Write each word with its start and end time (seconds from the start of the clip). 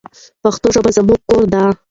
پښتو 0.43 0.67
ژبه 0.75 0.91
زموږ 0.97 1.19
کور 1.29 1.43
دی. 1.53 1.61